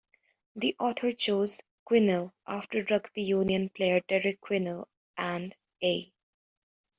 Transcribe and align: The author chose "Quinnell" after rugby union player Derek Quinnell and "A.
The 0.55 0.75
author 0.79 1.11
chose 1.11 1.61
"Quinnell" 1.87 2.31
after 2.47 2.83
rugby 2.89 3.21
union 3.21 3.69
player 3.69 3.99
Derek 4.07 4.41
Quinnell 4.41 4.87
and 5.15 5.53
"A. 5.83 6.11